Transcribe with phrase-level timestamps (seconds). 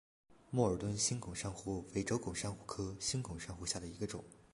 [0.49, 4.25] 默尔敦星孔珊瑚为轴孔珊瑚科星孔珊瑚下的一个种。